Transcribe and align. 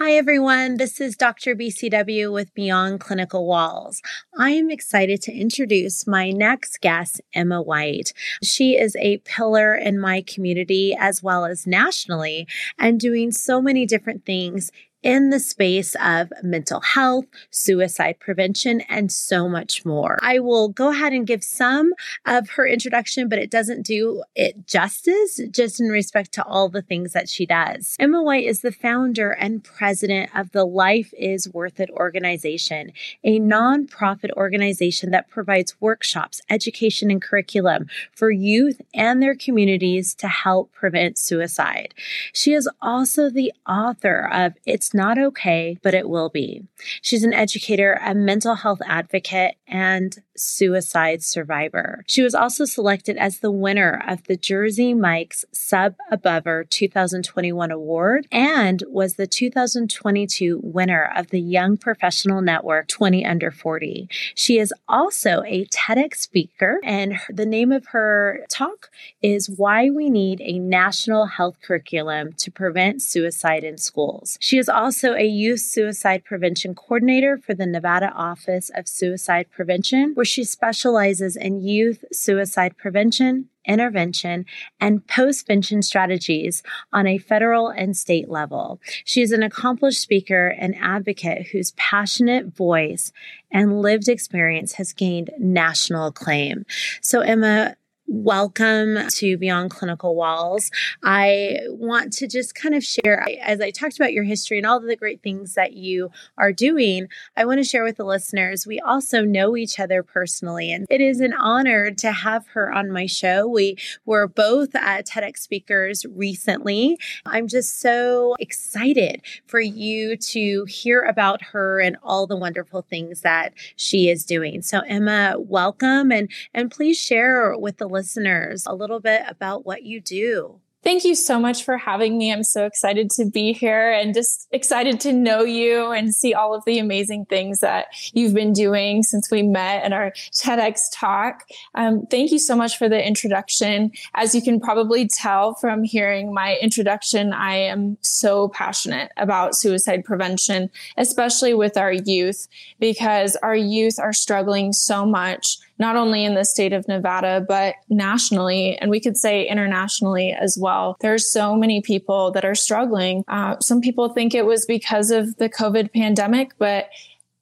Hi, 0.00 0.12
everyone. 0.12 0.76
This 0.76 1.00
is 1.00 1.16
Dr. 1.16 1.56
BCW 1.56 2.32
with 2.32 2.54
Beyond 2.54 3.00
Clinical 3.00 3.48
Walls. 3.48 4.00
I 4.38 4.50
am 4.50 4.70
excited 4.70 5.20
to 5.22 5.32
introduce 5.32 6.06
my 6.06 6.30
next 6.30 6.80
guest, 6.80 7.20
Emma 7.34 7.60
White. 7.60 8.12
She 8.40 8.78
is 8.78 8.94
a 9.00 9.18
pillar 9.24 9.74
in 9.74 9.98
my 9.98 10.22
community 10.24 10.94
as 10.96 11.20
well 11.20 11.44
as 11.44 11.66
nationally 11.66 12.46
and 12.78 13.00
doing 13.00 13.32
so 13.32 13.60
many 13.60 13.86
different 13.86 14.24
things 14.24 14.70
in 15.02 15.30
the 15.30 15.38
space 15.38 15.94
of 16.02 16.32
mental 16.42 16.80
health, 16.80 17.26
suicide 17.50 18.18
prevention, 18.18 18.80
and 18.88 19.12
so 19.12 19.48
much 19.48 19.84
more. 19.84 20.18
I 20.22 20.38
will 20.40 20.68
go 20.68 20.90
ahead 20.90 21.12
and 21.12 21.26
give 21.26 21.44
some 21.44 21.92
of 22.26 22.50
her 22.50 22.66
introduction, 22.66 23.28
but 23.28 23.38
it 23.38 23.50
doesn't 23.50 23.86
do 23.86 24.24
it 24.34 24.66
justice 24.66 25.40
just 25.50 25.80
in 25.80 25.88
respect 25.88 26.32
to 26.32 26.44
all 26.44 26.68
the 26.68 26.82
things 26.82 27.12
that 27.12 27.28
she 27.28 27.46
does. 27.46 27.96
Emma 27.98 28.22
White 28.22 28.44
is 28.44 28.60
the 28.60 28.72
founder 28.72 29.30
and 29.30 29.62
president 29.62 30.30
of 30.34 30.50
the 30.52 30.64
Life 30.64 31.12
is 31.16 31.52
Worth 31.52 31.80
It 31.80 31.90
organization, 31.90 32.92
a 33.22 33.38
nonprofit 33.38 34.30
organization 34.32 35.10
that 35.10 35.28
provides 35.28 35.80
workshops, 35.80 36.40
education, 36.50 37.10
and 37.10 37.22
curriculum 37.22 37.86
for 38.12 38.30
youth 38.30 38.80
and 38.94 39.22
their 39.22 39.34
communities 39.34 40.14
to 40.16 40.28
help 40.28 40.72
prevent 40.72 41.18
suicide. 41.18 41.94
She 42.32 42.52
is 42.52 42.68
also 42.82 43.30
the 43.30 43.52
author 43.66 44.28
of 44.32 44.54
It's 44.66 44.87
it's 44.88 44.94
not 44.94 45.18
okay, 45.18 45.76
but 45.82 45.92
it 45.92 46.08
will 46.08 46.30
be. 46.30 46.62
She's 47.02 47.22
an 47.22 47.34
educator, 47.34 48.00
a 48.02 48.14
mental 48.14 48.54
health 48.54 48.80
advocate, 48.86 49.56
and 49.66 50.16
suicide 50.34 51.22
survivor. 51.22 52.04
She 52.06 52.22
was 52.22 52.34
also 52.34 52.64
selected 52.64 53.18
as 53.18 53.40
the 53.40 53.50
winner 53.50 54.02
of 54.06 54.24
the 54.24 54.36
Jersey 54.36 54.94
Mike's 54.94 55.44
Sub 55.52 55.96
Above 56.10 56.46
2021 56.70 57.70
award 57.70 58.26
and 58.32 58.82
was 58.88 59.14
the 59.14 59.26
2022 59.26 60.60
winner 60.62 61.10
of 61.14 61.28
the 61.28 61.40
Young 61.40 61.76
Professional 61.76 62.40
Network 62.40 62.88
20 62.88 63.26
Under 63.26 63.50
40. 63.50 64.08
She 64.34 64.58
is 64.58 64.72
also 64.88 65.42
a 65.44 65.66
TEDx 65.66 66.16
speaker, 66.16 66.80
and 66.82 67.18
the 67.28 67.44
name 67.44 67.72
of 67.72 67.88
her 67.88 68.40
talk 68.48 68.88
is 69.20 69.50
Why 69.50 69.90
We 69.90 70.08
Need 70.08 70.40
a 70.40 70.58
National 70.58 71.26
Health 71.26 71.58
Curriculum 71.60 72.32
to 72.38 72.50
Prevent 72.50 73.02
Suicide 73.02 73.64
in 73.64 73.76
Schools. 73.76 74.38
She 74.40 74.56
is 74.56 74.68
also 74.78 75.14
a 75.14 75.26
youth 75.26 75.60
suicide 75.60 76.24
prevention 76.24 76.74
coordinator 76.74 77.36
for 77.36 77.52
the 77.52 77.66
Nevada 77.66 78.12
Office 78.12 78.70
of 78.74 78.86
Suicide 78.86 79.50
Prevention, 79.50 80.12
where 80.14 80.24
she 80.24 80.44
specializes 80.44 81.36
in 81.36 81.60
youth 81.60 82.04
suicide 82.12 82.76
prevention, 82.76 83.48
intervention, 83.66 84.46
and 84.80 85.04
postvention 85.06 85.82
strategies 85.82 86.62
on 86.92 87.08
a 87.08 87.18
federal 87.18 87.68
and 87.68 87.96
state 87.96 88.28
level. 88.28 88.80
She 89.04 89.20
is 89.20 89.32
an 89.32 89.42
accomplished 89.42 90.00
speaker 90.00 90.48
and 90.48 90.76
advocate 90.80 91.48
whose 91.48 91.72
passionate 91.72 92.46
voice 92.46 93.12
and 93.50 93.82
lived 93.82 94.08
experience 94.08 94.74
has 94.74 94.92
gained 94.92 95.30
national 95.38 96.06
acclaim. 96.06 96.64
So, 97.02 97.20
Emma, 97.20 97.74
Welcome 98.10 99.06
to 99.16 99.36
Beyond 99.36 99.70
Clinical 99.70 100.16
Walls. 100.16 100.70
I 101.04 101.58
want 101.68 102.10
to 102.14 102.26
just 102.26 102.54
kind 102.54 102.74
of 102.74 102.82
share, 102.82 103.26
as 103.42 103.60
I 103.60 103.70
talked 103.70 103.96
about 103.98 104.14
your 104.14 104.24
history 104.24 104.56
and 104.56 104.66
all 104.66 104.80
the 104.80 104.96
great 104.96 105.22
things 105.22 105.52
that 105.56 105.74
you 105.74 106.10
are 106.38 106.50
doing, 106.50 107.08
I 107.36 107.44
want 107.44 107.58
to 107.58 107.64
share 107.64 107.84
with 107.84 107.98
the 107.98 108.06
listeners. 108.06 108.66
We 108.66 108.80
also 108.80 109.24
know 109.24 109.58
each 109.58 109.78
other 109.78 110.02
personally, 110.02 110.72
and 110.72 110.86
it 110.88 111.02
is 111.02 111.20
an 111.20 111.34
honor 111.34 111.90
to 111.96 112.10
have 112.10 112.46
her 112.54 112.72
on 112.72 112.90
my 112.90 113.04
show. 113.04 113.46
We 113.46 113.76
were 114.06 114.26
both 114.26 114.74
at 114.74 115.06
TEDx 115.06 115.36
speakers 115.36 116.06
recently. 116.06 116.98
I'm 117.26 117.46
just 117.46 117.78
so 117.78 118.36
excited 118.40 119.20
for 119.46 119.60
you 119.60 120.16
to 120.16 120.64
hear 120.64 121.02
about 121.02 121.42
her 121.42 121.78
and 121.78 121.98
all 122.02 122.26
the 122.26 122.38
wonderful 122.38 122.80
things 122.80 123.20
that 123.20 123.52
she 123.76 124.08
is 124.08 124.24
doing. 124.24 124.62
So, 124.62 124.80
Emma, 124.80 125.34
welcome 125.38 126.10
and, 126.10 126.30
and 126.54 126.70
please 126.70 126.98
share 126.98 127.54
with 127.54 127.76
the 127.76 127.97
listeners 127.98 128.64
a 128.66 128.74
little 128.74 129.00
bit 129.00 129.22
about 129.26 129.66
what 129.66 129.82
you 129.82 130.00
do. 130.00 130.60
Thank 130.84 131.04
you 131.04 131.16
so 131.16 131.40
much 131.40 131.64
for 131.64 131.76
having 131.76 132.16
me. 132.16 132.32
I'm 132.32 132.44
so 132.44 132.64
excited 132.64 133.10
to 133.16 133.24
be 133.24 133.52
here 133.52 133.90
and 133.90 134.14
just 134.14 134.46
excited 134.52 135.00
to 135.00 135.12
know 135.12 135.42
you 135.42 135.90
and 135.90 136.14
see 136.14 136.34
all 136.34 136.54
of 136.54 136.64
the 136.64 136.78
amazing 136.78 137.26
things 137.26 137.58
that 137.60 137.86
you've 138.12 138.32
been 138.32 138.52
doing 138.52 139.02
since 139.02 139.28
we 139.28 139.42
met 139.42 139.82
at 139.82 139.92
our 139.92 140.12
TEDx 140.32 140.78
talk. 140.94 141.42
Um, 141.74 142.06
thank 142.06 142.30
you 142.30 142.38
so 142.38 142.54
much 142.54 142.78
for 142.78 142.88
the 142.88 143.04
introduction. 143.04 143.90
As 144.14 144.36
you 144.36 144.40
can 144.40 144.60
probably 144.60 145.08
tell 145.08 145.54
from 145.54 145.82
hearing 145.82 146.32
my 146.32 146.56
introduction, 146.62 147.32
I 147.32 147.56
am 147.56 147.98
so 148.00 148.48
passionate 148.48 149.10
about 149.16 149.56
suicide 149.56 150.04
prevention, 150.04 150.70
especially 150.96 151.54
with 151.54 151.76
our 151.76 151.92
youth, 151.92 152.46
because 152.78 153.34
our 153.42 153.56
youth 153.56 153.98
are 153.98 154.12
struggling 154.12 154.72
so 154.72 155.04
much 155.04 155.58
not 155.78 155.96
only 155.96 156.24
in 156.24 156.34
the 156.34 156.44
state 156.44 156.72
of 156.72 156.86
Nevada, 156.88 157.44
but 157.46 157.76
nationally, 157.88 158.76
and 158.78 158.90
we 158.90 159.00
could 159.00 159.16
say 159.16 159.46
internationally 159.46 160.32
as 160.32 160.58
well. 160.60 160.96
There's 161.00 161.30
so 161.30 161.54
many 161.54 161.80
people 161.80 162.30
that 162.32 162.44
are 162.44 162.54
struggling. 162.54 163.24
Uh, 163.28 163.58
some 163.60 163.80
people 163.80 164.08
think 164.08 164.34
it 164.34 164.46
was 164.46 164.66
because 164.66 165.10
of 165.10 165.36
the 165.36 165.48
COVID 165.48 165.92
pandemic, 165.92 166.52
but 166.58 166.88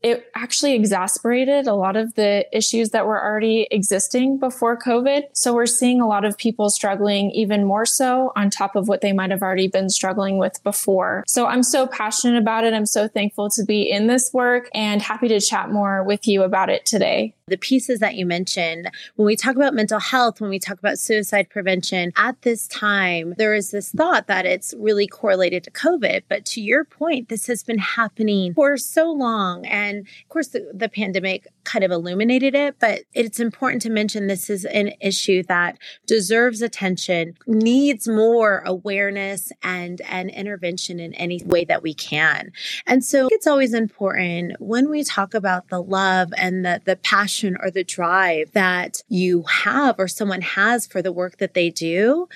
it 0.07 0.31
actually 0.37 0.75
exacerbated 0.75 1.67
a 1.67 1.75
lot 1.75 1.97
of 1.97 2.15
the 2.15 2.47
issues 2.57 2.91
that 2.91 3.07
were 3.07 3.21
already 3.21 3.67
existing 3.73 4.39
before 4.39 4.79
COVID. 4.79 5.23
So 5.33 5.53
we're 5.53 5.67
seeing 5.67 6.01
a 6.01 6.07
lot 6.07 6.25
of 6.25 6.39
people 6.39 6.71
struggling 6.71 7.33
even 7.33 7.65
more 7.65 7.85
so 7.85 8.31
on 8.37 8.49
top 8.49 8.77
of 8.77 8.87
what 8.87 9.01
they 9.01 9.13
might 9.13 9.33
have 9.33 9.43
already 9.43 9.67
been 9.67 9.91
struggling 9.91 10.39
with 10.39 10.63
before. 10.63 11.25
So 11.27 11.47
I'm 11.47 11.65
so 11.65 11.89
passionate 11.89 12.39
about 12.39 12.63
it. 12.63 12.73
I'm 12.73 12.87
so 12.87 13.09
thankful 13.09 13.51
to 13.51 13.65
be 13.65 13.91
in 13.91 14.07
this 14.07 14.31
work 14.33 14.71
and 14.73 15.03
happy 15.03 15.27
to 15.27 15.41
chat 15.41 15.73
more 15.73 16.05
with 16.05 16.29
you 16.29 16.45
about 16.45 16.71
it 16.71 16.87
today 16.87 17.35
the 17.49 17.57
pieces 17.57 18.01
that 18.01 18.17
you 18.17 18.27
mentioned, 18.27 18.91
when 19.15 19.25
we 19.25 19.37
talk 19.37 19.55
about 19.55 19.73
mental 19.73 20.01
health, 20.01 20.41
when 20.41 20.51
we 20.51 20.59
talk 20.59 20.81
about 20.81 20.99
suicide 20.99 21.49
prevention, 21.49 22.13
at 22.17 22.43
this 22.43 22.67
time, 22.67 23.35
there 23.39 23.55
is 23.55 23.71
this 23.71 23.93
thought 23.93 24.27
that 24.27 24.47
it's 24.47 24.75
really 24.77 25.07
correlated 25.07 25.63
to 25.63 25.71
COVID. 25.71 26.23
But 26.29 26.45
to 26.47 26.61
your 26.61 26.85
point, 26.85 27.29
this 27.29 27.47
has 27.47 27.63
been 27.63 27.79
happening 27.79 28.53
for 28.55 28.77
so 28.77 29.13
long. 29.13 29.65
And 29.67 29.96
of 30.01 30.29
course, 30.29 30.49
the, 30.49 30.71
the 30.75 30.89
pandemic 30.89 31.47
kind 31.65 31.85
of 31.85 31.91
illuminated 31.91 32.55
it, 32.55 32.77
but 32.79 33.03
it's 33.15 33.41
important 33.41 33.83
to 33.83 33.91
mention 33.91 34.27
this 34.27 34.51
is 34.51 34.65
an 34.67 34.93
issue 35.01 35.43
that 35.45 35.79
deserves 36.07 36.63
attention, 36.63 37.35
needs 37.47 38.09
more 38.09 38.63
awareness 38.67 39.53
and, 39.63 40.01
and 40.03 40.31
intervention 40.31 41.01
in 41.01 41.15
any 41.15 41.43
way 41.45 41.65
that 41.65 41.83
we 41.83 41.95
can. 41.95 42.53
And 42.87 43.05
so 43.05 43.29
it's 43.31 43.47
always 43.47 43.75
important 43.75 44.61
when 44.61 44.91
we 44.91 45.05
talk 45.05 45.35
about 45.35 45.69
the 45.69 45.83
love 45.83 46.33
and 46.37 46.65
the, 46.65 46.83
the 46.85 46.97
passion 46.97 47.57
or 47.61 47.71
the 47.71 47.85
drive 47.85 48.53
that 48.53 49.03
you 49.09 49.43
have 49.43 49.97
or 49.99 50.09
someone 50.09 50.43
has 50.43 50.87
for 50.87 51.03
the 51.03 51.13
work 51.13 51.39
that 51.39 51.55
they 51.55 51.71
do 51.71 52.29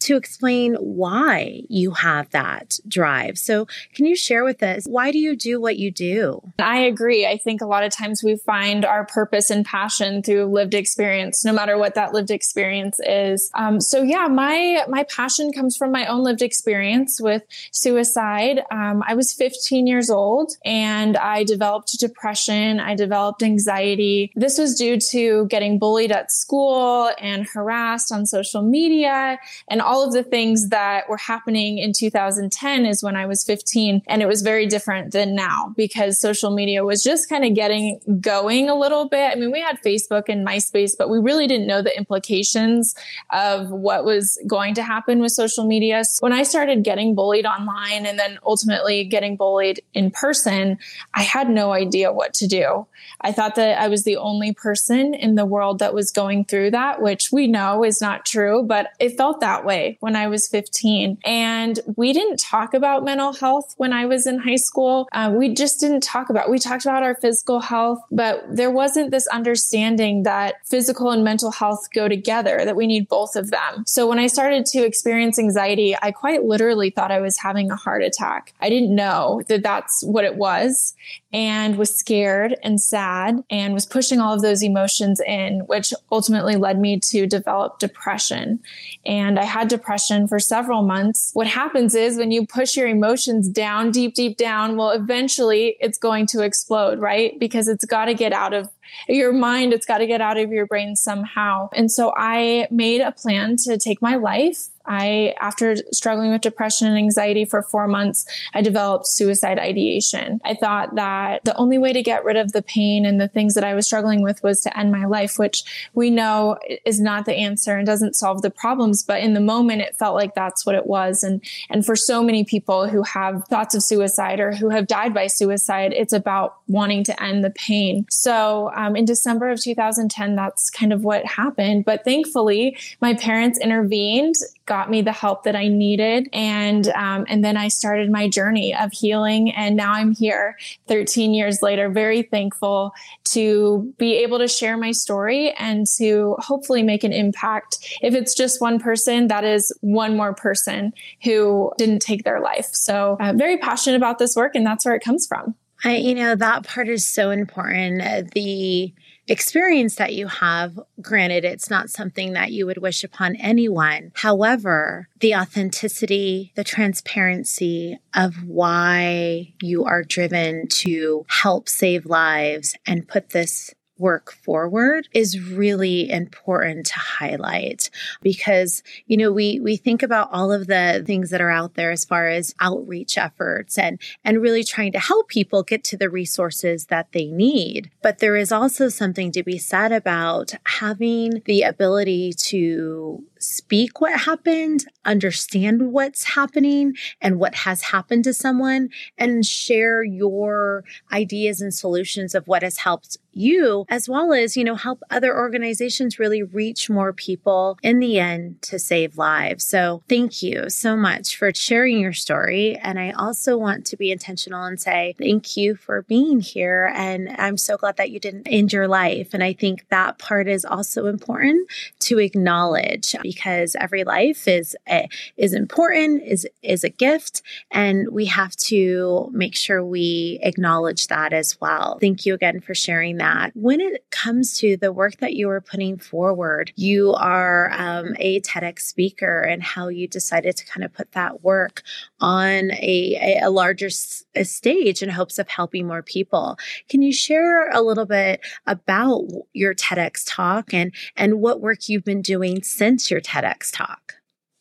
to 0.00 0.16
explain 0.16 0.74
why 0.74 1.62
you 1.68 1.92
have 1.92 2.30
that 2.30 2.78
drive. 2.86 3.38
So, 3.38 3.66
can 3.94 4.06
you 4.06 4.16
share 4.16 4.44
with 4.44 4.62
us 4.62 4.84
why 4.86 5.10
do 5.10 5.18
you 5.18 5.36
do 5.36 5.60
what 5.60 5.78
you 5.78 5.90
do? 5.90 6.42
I 6.58 6.78
agree. 6.78 7.26
I 7.26 7.36
think 7.36 7.60
a 7.60 7.66
lot 7.66 7.84
of 7.84 7.92
times 7.92 8.22
we 8.22 8.36
find 8.36 8.84
our 8.84 9.04
purpose 9.06 9.50
and 9.50 9.64
passion 9.64 10.22
through 10.22 10.46
lived 10.46 10.74
experience, 10.74 11.44
no 11.44 11.52
matter 11.52 11.76
what 11.78 11.94
that 11.94 12.12
lived 12.12 12.30
experience 12.30 13.00
is. 13.00 13.50
Um, 13.54 13.80
so, 13.80 14.02
yeah, 14.02 14.28
my 14.28 14.84
my 14.88 15.04
passion 15.04 15.52
comes 15.52 15.76
from 15.76 15.92
my 15.92 16.06
own 16.06 16.22
lived 16.22 16.42
experience 16.42 17.20
with 17.20 17.42
suicide. 17.72 18.60
Um, 18.70 19.02
I 19.06 19.14
was 19.14 19.32
15 19.32 19.86
years 19.86 20.10
old 20.10 20.52
and 20.64 21.16
I 21.16 21.44
developed 21.44 21.98
depression. 21.98 22.80
I 22.80 22.94
developed 22.94 23.42
anxiety. 23.42 24.32
This 24.34 24.58
was 24.58 24.74
due 24.74 24.98
to 25.10 25.46
getting 25.46 25.78
bullied 25.78 26.12
at 26.12 26.30
school 26.30 27.10
and 27.18 27.46
harassed 27.46 28.12
on 28.12 28.26
social 28.26 28.62
media 28.62 29.38
and 29.68 29.80
all 29.88 30.04
of 30.04 30.12
the 30.12 30.22
things 30.22 30.68
that 30.68 31.08
were 31.08 31.16
happening 31.16 31.78
in 31.78 31.94
2010 31.94 32.84
is 32.84 33.02
when 33.02 33.16
I 33.16 33.24
was 33.24 33.42
15. 33.42 34.02
And 34.06 34.20
it 34.20 34.28
was 34.28 34.42
very 34.42 34.66
different 34.66 35.12
than 35.12 35.34
now 35.34 35.72
because 35.78 36.20
social 36.20 36.50
media 36.50 36.84
was 36.84 37.02
just 37.02 37.30
kind 37.30 37.42
of 37.42 37.54
getting 37.54 37.98
going 38.20 38.68
a 38.68 38.74
little 38.74 39.08
bit. 39.08 39.32
I 39.32 39.34
mean, 39.36 39.50
we 39.50 39.62
had 39.62 39.80
Facebook 39.82 40.24
and 40.28 40.46
MySpace, 40.46 40.92
but 40.98 41.08
we 41.08 41.18
really 41.18 41.46
didn't 41.46 41.66
know 41.66 41.80
the 41.80 41.96
implications 41.96 42.94
of 43.32 43.70
what 43.70 44.04
was 44.04 44.38
going 44.46 44.74
to 44.74 44.82
happen 44.82 45.20
with 45.20 45.32
social 45.32 45.66
media. 45.66 46.04
So 46.04 46.20
when 46.20 46.34
I 46.34 46.42
started 46.42 46.84
getting 46.84 47.14
bullied 47.14 47.46
online 47.46 48.04
and 48.04 48.18
then 48.18 48.38
ultimately 48.44 49.04
getting 49.04 49.36
bullied 49.36 49.80
in 49.94 50.10
person, 50.10 50.76
I 51.14 51.22
had 51.22 51.48
no 51.48 51.72
idea 51.72 52.12
what 52.12 52.34
to 52.34 52.46
do. 52.46 52.86
I 53.22 53.32
thought 53.32 53.54
that 53.54 53.80
I 53.80 53.88
was 53.88 54.04
the 54.04 54.18
only 54.18 54.52
person 54.52 55.14
in 55.14 55.34
the 55.34 55.46
world 55.46 55.78
that 55.78 55.94
was 55.94 56.10
going 56.10 56.44
through 56.44 56.72
that, 56.72 57.00
which 57.00 57.32
we 57.32 57.46
know 57.46 57.84
is 57.84 58.02
not 58.02 58.26
true, 58.26 58.62
but 58.62 58.88
it 59.00 59.16
felt 59.16 59.40
that 59.40 59.64
way 59.64 59.77
play 59.78 59.96
when 60.00 60.16
I 60.16 60.28
was 60.28 60.48
15. 60.48 61.18
And 61.24 61.80
we 61.96 62.12
didn't 62.12 62.38
talk 62.38 62.74
about 62.74 63.04
mental 63.04 63.32
health 63.32 63.74
when 63.76 63.92
I 63.92 64.06
was 64.06 64.26
in 64.26 64.38
high 64.38 64.56
school. 64.56 65.08
Uh, 65.12 65.32
we 65.34 65.54
just 65.54 65.80
didn't 65.80 66.02
talk 66.02 66.30
about, 66.30 66.50
we 66.50 66.58
talked 66.58 66.84
about 66.84 67.02
our 67.02 67.14
physical 67.14 67.60
health, 67.60 68.00
but 68.10 68.44
there 68.50 68.70
wasn't 68.70 69.10
this 69.10 69.26
understanding 69.28 70.24
that 70.24 70.54
physical 70.66 71.10
and 71.10 71.24
mental 71.24 71.50
health 71.50 71.88
go 71.94 72.08
together, 72.08 72.64
that 72.64 72.76
we 72.76 72.86
need 72.86 73.08
both 73.08 73.36
of 73.36 73.50
them. 73.50 73.84
So 73.86 74.06
when 74.06 74.18
I 74.18 74.26
started 74.26 74.66
to 74.66 74.84
experience 74.84 75.38
anxiety, 75.38 75.96
I 76.00 76.12
quite 76.12 76.44
literally 76.44 76.90
thought 76.90 77.10
I 77.10 77.20
was 77.20 77.38
having 77.38 77.70
a 77.70 77.76
heart 77.76 78.02
attack. 78.02 78.54
I 78.60 78.68
didn't 78.68 78.94
know 78.94 79.42
that 79.48 79.62
that's 79.62 80.02
what 80.04 80.24
it 80.24 80.36
was 80.36 80.94
and 81.32 81.76
was 81.76 81.94
scared 81.94 82.56
and 82.62 82.80
sad 82.80 83.42
and 83.50 83.74
was 83.74 83.84
pushing 83.84 84.18
all 84.18 84.32
of 84.32 84.40
those 84.40 84.62
emotions 84.62 85.20
in, 85.20 85.60
which 85.66 85.92
ultimately 86.10 86.56
led 86.56 86.78
me 86.78 86.98
to 86.98 87.26
develop 87.26 87.78
depression. 87.78 88.60
And 89.04 89.38
I 89.38 89.44
had 89.44 89.68
depression 89.68 90.26
for 90.26 90.38
several 90.38 90.82
months. 90.82 91.30
What 91.34 91.46
happens 91.46 91.94
is 91.94 92.16
when 92.16 92.30
you 92.30 92.46
push 92.46 92.76
your 92.76 92.88
emotions 92.88 93.48
down, 93.48 93.90
deep, 93.90 94.14
deep 94.14 94.38
down, 94.38 94.76
well, 94.76 94.90
eventually 94.90 95.76
it's 95.80 95.98
going 95.98 96.26
to 96.28 96.42
explode, 96.42 96.98
right? 96.98 97.38
Because 97.38 97.68
it's 97.68 97.84
got 97.84 98.06
to 98.06 98.14
get 98.14 98.32
out 98.32 98.54
of 98.54 98.70
your 99.08 99.32
mind, 99.32 99.72
it's 99.72 99.86
got 99.86 99.98
to 99.98 100.06
get 100.06 100.20
out 100.20 100.38
of 100.38 100.52
your 100.52 100.66
brain 100.66 100.96
somehow. 100.96 101.68
And 101.74 101.90
so 101.90 102.12
I 102.16 102.68
made 102.70 103.00
a 103.00 103.12
plan 103.12 103.56
to 103.64 103.78
take 103.78 104.02
my 104.02 104.16
life 104.16 104.68
I, 104.88 105.34
after 105.40 105.76
struggling 105.92 106.30
with 106.32 106.40
depression 106.40 106.88
and 106.88 106.96
anxiety 106.96 107.44
for 107.44 107.62
four 107.62 107.86
months, 107.86 108.24
I 108.54 108.62
developed 108.62 109.06
suicide 109.06 109.58
ideation. 109.58 110.40
I 110.44 110.54
thought 110.54 110.94
that 110.94 111.44
the 111.44 111.54
only 111.56 111.76
way 111.76 111.92
to 111.92 112.02
get 112.02 112.24
rid 112.24 112.36
of 112.36 112.52
the 112.52 112.62
pain 112.62 113.04
and 113.04 113.20
the 113.20 113.28
things 113.28 113.54
that 113.54 113.64
I 113.64 113.74
was 113.74 113.86
struggling 113.86 114.22
with 114.22 114.42
was 114.42 114.62
to 114.62 114.76
end 114.76 114.90
my 114.90 115.04
life, 115.04 115.38
which 115.38 115.62
we 115.92 116.08
know 116.10 116.56
is 116.86 117.00
not 117.00 117.26
the 117.26 117.34
answer 117.34 117.76
and 117.76 117.86
doesn't 117.86 118.16
solve 118.16 118.40
the 118.40 118.50
problems. 118.50 119.02
But 119.02 119.20
in 119.20 119.34
the 119.34 119.40
moment, 119.40 119.82
it 119.82 119.96
felt 119.96 120.14
like 120.14 120.34
that's 120.34 120.64
what 120.64 120.74
it 120.74 120.86
was. 120.86 121.22
And, 121.22 121.42
and 121.68 121.84
for 121.84 121.94
so 121.94 122.22
many 122.22 122.44
people 122.44 122.88
who 122.88 123.02
have 123.02 123.44
thoughts 123.48 123.74
of 123.74 123.82
suicide 123.82 124.40
or 124.40 124.52
who 124.52 124.70
have 124.70 124.86
died 124.86 125.12
by 125.12 125.26
suicide, 125.26 125.92
it's 125.92 126.14
about 126.14 126.56
wanting 126.66 127.04
to 127.04 127.22
end 127.22 127.44
the 127.44 127.50
pain. 127.50 128.06
So 128.08 128.70
um, 128.78 128.94
in 128.94 129.04
December 129.04 129.50
of 129.50 129.60
2010, 129.60 130.36
that's 130.36 130.70
kind 130.70 130.92
of 130.92 131.02
what 131.02 131.26
happened. 131.26 131.84
But 131.84 132.04
thankfully, 132.04 132.78
my 133.00 133.12
parents 133.12 133.58
intervened, 133.58 134.36
got 134.66 134.88
me 134.88 135.02
the 135.02 135.10
help 135.10 135.42
that 135.42 135.56
I 135.56 135.66
needed. 135.66 136.28
And, 136.32 136.86
um, 136.90 137.26
and 137.28 137.44
then 137.44 137.56
I 137.56 137.68
started 137.68 138.08
my 138.08 138.28
journey 138.28 138.72
of 138.72 138.92
healing. 138.92 139.50
And 139.50 139.74
now 139.74 139.92
I'm 139.94 140.14
here 140.14 140.56
13 140.86 141.34
years 141.34 141.60
later, 141.60 141.88
very 141.88 142.22
thankful 142.22 142.92
to 143.24 143.92
be 143.98 144.14
able 144.18 144.38
to 144.38 144.46
share 144.46 144.76
my 144.76 144.92
story 144.92 145.50
and 145.54 145.84
to 145.96 146.36
hopefully 146.38 146.84
make 146.84 147.02
an 147.02 147.12
impact. 147.12 147.98
If 148.00 148.14
it's 148.14 148.32
just 148.32 148.60
one 148.60 148.78
person, 148.78 149.26
that 149.26 149.42
is 149.42 149.76
one 149.80 150.16
more 150.16 150.34
person 150.34 150.92
who 151.24 151.72
didn't 151.78 151.98
take 151.98 152.22
their 152.22 152.40
life. 152.40 152.68
So 152.70 153.16
I'm 153.18 153.38
very 153.38 153.58
passionate 153.58 153.96
about 153.96 154.20
this 154.20 154.36
work 154.36 154.54
and 154.54 154.64
that's 154.64 154.84
where 154.84 154.94
it 154.94 155.02
comes 155.02 155.26
from. 155.26 155.56
I, 155.84 155.96
you 155.96 156.14
know, 156.14 156.34
that 156.34 156.66
part 156.66 156.88
is 156.88 157.06
so 157.06 157.30
important. 157.30 158.32
The 158.32 158.92
experience 159.28 159.96
that 159.96 160.14
you 160.14 160.26
have, 160.26 160.78
granted, 161.00 161.44
it's 161.44 161.70
not 161.70 161.90
something 161.90 162.32
that 162.32 162.50
you 162.50 162.66
would 162.66 162.78
wish 162.78 163.04
upon 163.04 163.36
anyone. 163.36 164.10
However, 164.14 165.08
the 165.20 165.36
authenticity, 165.36 166.52
the 166.56 166.64
transparency 166.64 167.98
of 168.14 168.44
why 168.44 169.52
you 169.62 169.84
are 169.84 170.02
driven 170.02 170.66
to 170.68 171.26
help 171.28 171.68
save 171.68 172.06
lives 172.06 172.74
and 172.86 173.06
put 173.06 173.30
this 173.30 173.74
work 173.98 174.32
forward 174.32 175.08
is 175.12 175.40
really 175.40 176.10
important 176.10 176.86
to 176.86 176.98
highlight 176.98 177.90
because 178.22 178.82
you 179.06 179.16
know 179.16 179.32
we 179.32 179.60
we 179.60 179.76
think 179.76 180.02
about 180.02 180.28
all 180.32 180.52
of 180.52 180.66
the 180.66 181.02
things 181.06 181.30
that 181.30 181.40
are 181.40 181.50
out 181.50 181.74
there 181.74 181.90
as 181.90 182.04
far 182.04 182.28
as 182.28 182.54
outreach 182.60 183.18
efforts 183.18 183.78
and 183.78 184.00
and 184.24 184.42
really 184.42 184.64
trying 184.64 184.92
to 184.92 184.98
help 184.98 185.28
people 185.28 185.62
get 185.62 185.84
to 185.84 185.96
the 185.96 186.10
resources 186.10 186.86
that 186.86 187.12
they 187.12 187.26
need. 187.26 187.90
But 188.02 188.18
there 188.18 188.36
is 188.36 188.52
also 188.52 188.88
something 188.88 189.32
to 189.32 189.42
be 189.42 189.58
said 189.58 189.92
about 189.92 190.54
having 190.64 191.42
the 191.44 191.62
ability 191.62 192.32
to 192.32 193.24
speak 193.38 194.00
what 194.00 194.20
happened, 194.20 194.84
understand 195.04 195.92
what's 195.92 196.24
happening 196.24 196.94
and 197.20 197.38
what 197.38 197.54
has 197.54 197.82
happened 197.82 198.24
to 198.24 198.34
someone, 198.34 198.90
and 199.16 199.44
share 199.46 200.02
your 200.02 200.84
ideas 201.12 201.60
and 201.60 201.72
solutions 201.72 202.34
of 202.34 202.46
what 202.48 202.62
has 202.62 202.78
helped 202.78 203.18
you, 203.32 203.84
as 203.88 204.08
well 204.08 204.32
as, 204.32 204.56
you 204.56 204.64
know, 204.64 204.74
help 204.74 205.00
other 205.10 205.36
organizations 205.36 206.18
really 206.18 206.42
reach 206.42 206.90
more 206.90 207.12
people 207.12 207.78
in 207.82 208.00
the 208.00 208.18
end 208.18 208.60
to 208.62 208.78
save 208.78 209.16
lives. 209.16 209.64
So 209.64 210.02
thank 210.08 210.42
you 210.42 210.68
so 210.68 210.96
much 210.96 211.36
for 211.36 211.54
sharing 211.54 212.00
your 212.00 212.12
story. 212.12 212.76
And 212.76 212.98
I 212.98 213.12
also 213.12 213.56
want 213.56 213.86
to 213.86 213.96
be 213.96 214.10
intentional 214.10 214.64
and 214.64 214.80
say 214.80 215.14
thank 215.18 215.56
you 215.56 215.76
for 215.76 216.02
being 216.02 216.40
here. 216.40 216.90
And 216.92 217.28
I'm 217.38 217.56
so 217.56 217.76
glad 217.76 217.96
that 217.98 218.10
you 218.10 218.18
didn't 218.18 218.48
end 218.48 218.72
your 218.72 218.88
life. 218.88 219.34
And 219.34 219.44
I 219.44 219.52
think 219.52 219.86
that 219.90 220.18
part 220.18 220.48
is 220.48 220.64
also 220.64 221.06
important 221.06 221.70
to 222.00 222.18
acknowledge 222.18 223.14
because 223.32 223.76
every 223.78 224.04
life 224.04 224.48
is 224.48 224.74
a, 224.88 225.06
is 225.36 225.52
important, 225.52 226.22
is 226.22 226.46
is 226.62 226.82
a 226.82 226.88
gift, 226.88 227.42
and 227.70 227.96
we 228.10 228.24
have 228.26 228.54
to 228.56 229.28
make 229.32 229.54
sure 229.54 229.84
we 229.84 230.38
acknowledge 230.42 231.08
that 231.08 231.32
as 231.32 231.60
well. 231.60 231.98
Thank 232.00 232.24
you 232.24 232.32
again 232.34 232.60
for 232.60 232.74
sharing 232.74 233.18
that. 233.18 233.52
When 233.54 233.80
it 233.80 234.10
comes 234.10 234.56
to 234.60 234.76
the 234.78 234.92
work 234.92 235.18
that 235.18 235.34
you 235.34 235.50
are 235.50 235.60
putting 235.60 235.98
forward, 235.98 236.72
you 236.76 237.12
are 237.14 237.70
um, 237.76 238.16
a 238.18 238.40
TEDx 238.40 238.80
speaker, 238.80 239.42
and 239.42 239.62
how 239.62 239.88
you 239.88 240.08
decided 240.08 240.56
to 240.56 240.64
kind 240.66 240.84
of 240.84 240.94
put 240.94 241.12
that 241.12 241.42
work 241.42 241.82
on 242.20 242.70
a, 242.72 243.38
a 243.42 243.50
larger 243.50 243.86
s- 243.86 244.24
a 244.34 244.44
stage 244.44 245.02
in 245.02 245.10
hopes 245.10 245.38
of 245.38 245.48
helping 245.48 245.86
more 245.86 246.02
people. 246.02 246.56
Can 246.88 247.02
you 247.02 247.12
share 247.12 247.70
a 247.70 247.82
little 247.82 248.06
bit 248.06 248.40
about 248.66 249.28
your 249.52 249.74
TEDx 249.74 250.24
talk 250.26 250.72
and 250.72 250.94
and 251.16 251.40
what 251.40 251.60
work 251.60 251.88
you've 251.88 252.04
been 252.04 252.22
doing 252.22 252.62
since 252.62 253.10
your 253.10 253.17
TEDx 253.20 253.70
talk? 253.72 254.17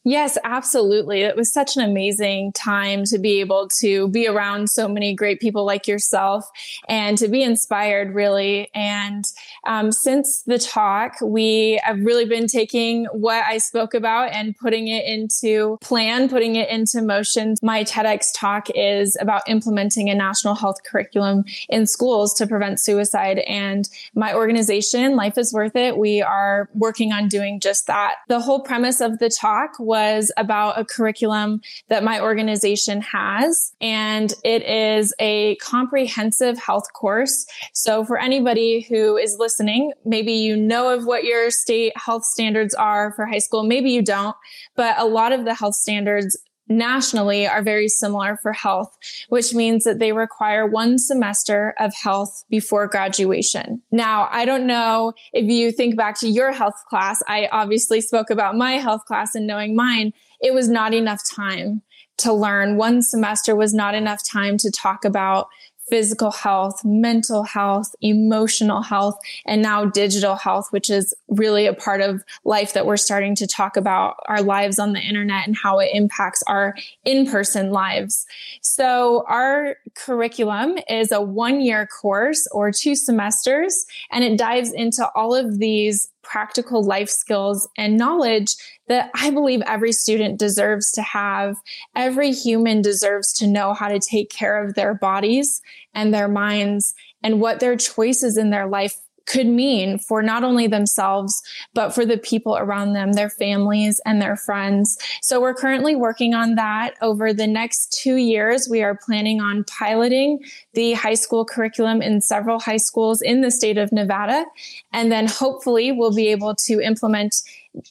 Yes, 0.08 0.38
absolutely. 0.46 1.24
It 1.24 1.36
was 1.36 1.52
such 1.52 1.76
an 1.76 1.84
amazing 1.84 2.54
time 2.54 3.04
to 3.08 3.20
be 3.20 3.42
able 3.42 3.68
to 3.82 4.08
be 4.08 4.26
around 4.26 4.70
so 4.70 4.88
many 4.88 5.14
great 5.14 5.42
people 5.42 5.66
like 5.66 5.86
yourself 5.86 6.50
and 6.88 7.18
to 7.18 7.28
be 7.28 7.44
inspired, 7.44 8.16
really. 8.16 8.70
And 8.74 9.26
um, 9.66 9.92
since 9.92 10.44
the 10.44 10.60
talk, 10.60 11.18
we 11.22 11.82
have 11.84 12.00
really 12.00 12.24
been 12.24 12.48
taking 12.48 13.04
what 13.08 13.44
I 13.48 13.58
spoke 13.58 13.94
about 13.94 14.32
and 14.32 14.56
putting 14.56 14.88
it 14.88 15.04
into 15.04 15.78
plan, 15.82 16.30
putting 16.30 16.56
it 16.56 16.70
into 16.70 17.02
motion. 17.02 17.56
My 17.62 17.84
TEDx 17.84 18.28
talk 18.34 18.70
is 18.76 19.18
about 19.20 19.42
implementing 19.50 20.10
a 20.10 20.16
national 20.16 20.56
health 20.56 20.84
curriculum 20.86 21.44
in 21.68 21.86
schools 21.86 22.34
to 22.36 22.48
prevent 22.48 22.80
suicide. 22.80 23.40
And 23.40 23.90
my 24.16 24.34
organization, 24.34 25.18
Life 25.18 25.38
is 25.38 25.52
Worth 25.52 25.76
It, 25.76 25.98
we 25.98 26.22
are 26.22 26.70
working 26.74 27.12
on 27.12 27.28
doing 27.28 27.60
just 27.60 27.88
that. 27.88 28.20
The 28.30 28.40
whole 28.40 28.62
premise 28.62 29.02
of 29.02 29.20
the 29.20 29.30
talk 29.30 29.78
was 29.78 29.97
was 29.98 30.32
about 30.38 30.80
a 30.80 30.86
curriculum 30.86 31.62
that 31.88 32.04
my 32.04 32.20
organization 32.20 33.02
has, 33.02 33.74
and 33.82 34.34
it 34.44 34.62
is 34.64 35.14
a 35.20 35.56
comprehensive 35.56 36.58
health 36.58 36.94
course. 36.94 37.46
So 37.74 38.06
for 38.06 38.20
anybody 38.20 38.82
who 38.82 39.18
is 39.18 39.38
listening, 39.40 39.94
maybe 40.06 40.34
you 40.34 40.56
know 40.56 40.90
of 40.90 41.06
what 41.06 41.24
your 41.24 41.50
state 41.50 41.94
health 41.96 42.26
standards 42.26 42.76
are 42.76 43.14
for 43.14 43.26
high 43.26 43.40
school, 43.40 43.64
maybe 43.64 43.90
you 43.90 44.04
don't, 44.04 44.36
but 44.76 44.98
a 45.00 45.06
lot 45.06 45.32
of 45.32 45.46
the 45.46 45.56
health 45.56 45.76
standards 45.76 46.38
nationally 46.70 47.48
are 47.48 47.62
very 47.62 47.88
similar 47.88 48.38
for 48.38 48.54
health, 48.54 48.98
which 49.30 49.54
means 49.54 49.84
that 49.84 50.00
they 50.00 50.12
require 50.12 50.66
one 50.66 50.98
semester 50.98 51.74
of 51.80 51.94
health 51.94 52.44
before 52.50 52.88
graduation. 52.88 53.82
Now, 53.92 54.28
I 54.32 54.46
don't 54.46 54.68
know 54.68 55.14
if 55.34 55.46
you 55.46 55.72
think 55.72 55.96
back 55.96 56.20
to 56.20 56.28
your 56.28 56.52
health 56.52 56.82
class. 56.90 57.22
I 57.28 57.48
obviously 57.52 58.02
spoke 58.02 58.30
about 58.30 58.56
my 58.56 58.74
health 58.74 59.06
class 59.06 59.36
and 59.36 59.48
knowing 59.48 59.76
mine. 59.76 60.14
It 60.42 60.54
was 60.54 60.70
not 60.70 60.94
enough 60.94 61.22
time 61.30 61.82
to 62.18 62.34
learn. 62.34 62.78
One 62.78 63.02
semester 63.02 63.56
was 63.56 63.74
not 63.74 63.96
enough 63.96 64.24
time 64.28 64.58
to 64.58 64.72
talk 64.72 65.06
about 65.06 65.48
physical 65.90 66.32
health, 66.32 66.84
mental 66.84 67.44
health, 67.44 67.96
emotional 68.02 68.82
health, 68.82 69.18
and 69.46 69.62
now 69.62 69.86
digital 69.86 70.36
health, 70.36 70.68
which 70.72 70.90
is 70.90 71.14
really 71.30 71.66
a 71.66 71.74
part 71.74 72.02
of 72.02 72.24
life 72.44 72.74
that 72.74 72.86
we're 72.86 72.98
starting 72.98 73.36
to 73.36 73.48
talk 73.48 73.78
about 73.78 74.16
our 74.28 74.42
lives 74.42 74.80
on 74.80 74.94
the 74.94 75.00
internet 75.00 75.48
and 75.48 75.56
how 75.56 75.80
it 75.80 75.90
impacts 75.94 76.44
our 76.48 76.76
in-person 77.06 77.72
lives. 77.72 78.26
So 78.62 79.24
our 79.28 79.78
curriculum 79.96 80.78
is 80.90 81.12
a 81.12 81.22
one 81.22 81.62
year 81.62 81.88
course 81.88 82.48
or 82.52 82.72
two 82.72 82.96
semesters, 82.96 83.86
and 84.12 84.24
it 84.24 84.38
dives 84.38 84.74
into 84.74 85.10
all 85.16 85.34
of 85.34 85.60
these 85.60 86.10
practical 86.28 86.84
life 86.84 87.10
skills 87.10 87.68
and 87.78 87.98
knowledge 87.98 88.56
that 88.88 89.10
I 89.16 89.32
believe 89.32 89.62
every 89.66 89.92
student 89.92 90.38
deserves 90.38 90.92
to 90.92 91.02
have. 91.02 91.56
Every 91.96 92.32
human 92.32 92.82
deserves 92.82 93.34
to 93.34 93.48
know 93.48 93.74
how 93.74 93.88
to 93.88 94.00
take 94.00 94.30
care 94.30 94.64
of 94.64 94.76
their 94.76 94.94
bodies 94.94 95.62
and 95.94 96.14
their 96.14 96.28
minds 96.28 96.94
and 97.24 97.42
what 97.42 97.60
their 97.60 97.76
choices 97.76 98.38
in 98.38 98.50
their 98.50 98.68
life 98.68 98.96
could 99.28 99.46
mean 99.46 100.00
for 100.00 100.24
not 100.24 100.44
only 100.44 100.68
themselves, 100.68 101.44
but 101.74 101.94
for 101.94 102.06
the 102.06 102.18
people 102.18 102.58
around 102.58 102.94
them, 102.94 103.12
their 103.14 103.30
families 103.30 104.02
and 104.06 104.22
their 104.22 104.38
friends. 104.38 104.98
So 105.22 105.40
we're 105.40 105.54
currently 105.54 105.96
working 105.96 106.34
on 106.34 106.56
that. 106.56 106.96
Over 107.02 107.34
the 107.34 107.46
next 107.46 107.98
two 108.02 108.16
years, 108.16 108.68
we 108.72 108.82
are 108.82 108.98
planning 109.06 109.40
on 109.42 109.66
piloting 109.66 110.40
the 110.78 110.94
high 110.94 111.16
school 111.16 111.44
curriculum 111.44 112.04
in 112.04 112.22
several 112.22 112.60
high 112.60 112.78
schools 112.78 113.20
in 113.20 113.42
the 113.42 113.50
state 113.50 113.80
of 113.80 113.92
Nevada. 113.92 114.46
And 114.94 115.12
then 115.12 115.26
hopefully 115.26 115.92
we'll 115.92 116.14
be 116.14 116.28
able 116.28 116.54
to 116.54 116.80
implement 116.80 117.36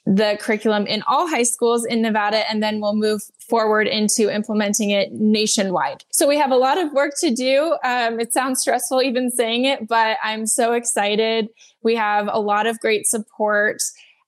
the 0.05 0.38
curriculum 0.40 0.87
in 0.87 1.02
all 1.09 1.26
high 1.26 1.43
schools 1.43 1.85
in 1.85 2.00
Nevada, 2.00 2.49
and 2.49 2.62
then 2.62 2.81
we'll 2.81 2.95
move 2.95 3.23
forward 3.40 3.88
into 3.88 4.33
implementing 4.33 4.90
it 4.90 5.12
nationwide. 5.12 6.05
So 6.11 6.28
we 6.28 6.38
have 6.38 6.52
a 6.52 6.57
lot 6.57 6.78
of 6.78 6.93
work 6.93 7.14
to 7.21 7.31
do. 7.35 7.76
Um, 7.83 8.21
it 8.21 8.33
sounds 8.33 8.61
stressful 8.61 9.02
even 9.02 9.31
saying 9.31 9.64
it, 9.64 9.88
but 9.88 10.16
I'm 10.23 10.47
so 10.47 10.73
excited. 10.73 11.49
We 11.83 11.97
have 11.97 12.28
a 12.31 12.40
lot 12.40 12.66
of 12.66 12.78
great 12.78 13.07
support 13.07 13.83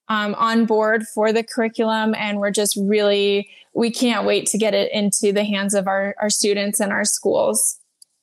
um, 0.09 0.35
on 0.35 0.65
board 0.65 1.07
for 1.07 1.31
the 1.31 1.43
curriculum, 1.43 2.13
and 2.15 2.39
we're 2.39 2.51
just 2.51 2.77
really, 2.77 3.49
we 3.73 3.89
can't 3.89 4.25
wait 4.25 4.47
to 4.47 4.57
get 4.57 4.73
it 4.73 4.91
into 4.91 5.31
the 5.31 5.45
hands 5.45 5.73
of 5.73 5.87
our, 5.87 6.15
our 6.19 6.29
students 6.29 6.81
and 6.81 6.91
our 6.91 7.05
schools. 7.05 7.78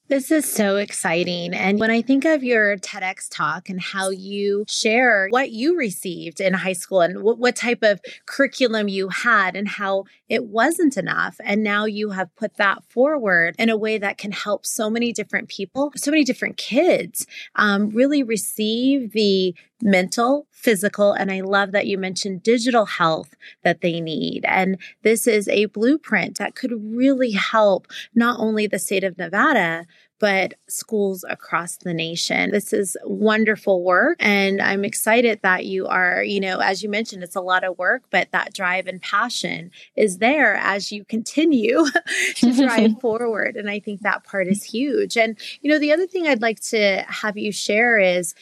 This 0.08 0.30
is 0.30 0.48
so 0.48 0.76
exciting. 0.76 1.52
And 1.52 1.80
when 1.80 1.90
I 1.90 2.00
think 2.00 2.24
of 2.24 2.44
your 2.44 2.76
TEDx 2.76 3.26
talk 3.28 3.68
and 3.68 3.80
how 3.80 4.10
you 4.10 4.64
share 4.68 5.26
what 5.30 5.50
you 5.50 5.76
received 5.76 6.40
in 6.40 6.54
high 6.54 6.74
school 6.74 7.00
and 7.00 7.24
what, 7.24 7.38
what, 7.38 7.56
type 7.56 7.82
of 7.82 8.00
curriculum 8.24 8.86
you 8.86 9.08
had 9.08 9.56
and 9.56 9.66
how 9.66 10.04
it 10.28 10.44
wasn't 10.44 10.96
enough. 10.96 11.40
And 11.42 11.64
now 11.64 11.86
you 11.86 12.10
have 12.10 12.34
put 12.36 12.56
that 12.56 12.84
forward 12.84 13.56
in 13.58 13.68
a 13.68 13.76
way 13.76 13.98
that 13.98 14.16
can 14.16 14.30
help 14.30 14.64
so 14.64 14.88
many 14.88 15.12
different 15.12 15.48
people, 15.48 15.90
so 15.96 16.12
many 16.12 16.22
different 16.22 16.56
kids 16.56 17.26
um, 17.56 17.90
really 17.90 18.22
receive 18.22 19.10
the 19.10 19.56
mental, 19.80 20.46
physical, 20.50 21.12
and 21.12 21.30
I 21.30 21.40
love 21.40 21.72
that 21.72 21.86
you 21.86 21.98
mentioned 21.98 22.42
digital 22.42 22.86
health 22.86 23.34
that 23.62 23.80
they 23.80 24.00
need. 24.00 24.44
And 24.46 24.78
this 25.02 25.26
is 25.26 25.48
a 25.48 25.66
blueprint 25.66 26.38
that 26.38 26.54
could 26.54 26.72
really 26.72 27.32
help 27.32 27.86
not 28.14 28.40
only 28.40 28.66
the 28.66 28.78
state 28.78 29.04
of 29.04 29.18
Nevada, 29.18 29.86
but 30.18 30.54
schools 30.68 31.24
across 31.28 31.76
the 31.76 31.92
nation. 31.92 32.50
This 32.50 32.72
is 32.72 32.96
wonderful 33.04 33.82
work. 33.82 34.16
And 34.20 34.62
I'm 34.62 34.84
excited 34.84 35.40
that 35.42 35.66
you 35.66 35.86
are, 35.86 36.22
you 36.22 36.40
know, 36.40 36.58
as 36.58 36.82
you 36.82 36.88
mentioned, 36.88 37.22
it's 37.22 37.36
a 37.36 37.40
lot 37.40 37.64
of 37.64 37.78
work, 37.78 38.04
but 38.10 38.30
that 38.32 38.54
drive 38.54 38.86
and 38.86 39.00
passion 39.02 39.70
is 39.94 40.18
there 40.18 40.54
as 40.54 40.90
you 40.90 41.04
continue 41.04 41.84
to 42.36 42.52
drive 42.52 42.92
forward. 43.00 43.56
And 43.56 43.68
I 43.68 43.78
think 43.78 44.00
that 44.00 44.24
part 44.24 44.48
is 44.48 44.64
huge. 44.64 45.16
And, 45.16 45.38
you 45.60 45.70
know, 45.70 45.78
the 45.78 45.92
other 45.92 46.06
thing 46.06 46.26
I'd 46.26 46.42
like 46.42 46.60
to 46.60 47.04
have 47.08 47.36
you 47.36 47.52
share 47.52 47.98
is, 47.98 48.34